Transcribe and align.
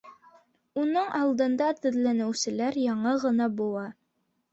Уның 0.83 1.11
алдында 1.19 1.67
теҙләнеүселәр 1.81 2.79
яңы 2.85 3.13
ғына 3.27 3.49
быуа 3.61 3.85